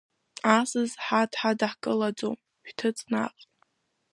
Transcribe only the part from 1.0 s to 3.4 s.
ҳа дҳадаҳкылаӡом, шәҭыҵ наҟ!